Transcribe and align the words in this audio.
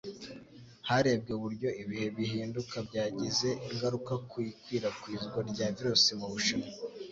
harebwe 0.87 1.31
uburyo 1.37 1.69
ibihe 1.81 2.07
bihinduka 2.17 2.75
byagize 2.87 3.49
ingaruka 3.71 4.13
ku 4.29 4.35
ikwirakwizwa 4.51 5.39
rya 5.51 5.67
virusi 5.75 6.11
mu 6.19 6.27
Bushinwa 6.33 6.69